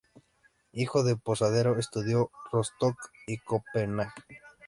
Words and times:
Hijo 0.71 1.03
de 1.03 1.13
un 1.13 1.19
posadero, 1.19 1.77
estudió 1.77 2.21
en 2.33 2.51
Rostock 2.51 2.97
y 3.27 3.37
Copenhague. 3.37 4.11